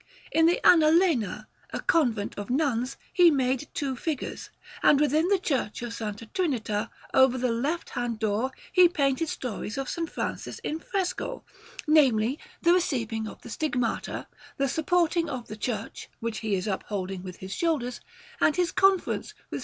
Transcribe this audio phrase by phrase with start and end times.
[0.31, 4.49] In the Annalena, a convent of nuns, he made two figures;
[4.81, 5.99] and within the Church of S.
[6.33, 9.99] Trinita, over the left hand door, he painted stories of S.
[10.09, 11.43] Francis in fresco
[11.87, 14.25] namely, the receiving of the Stigmata;
[14.57, 18.01] the supporting of the Church, which he is upholding with his shoulders;
[18.39, 19.59] and his conference with S.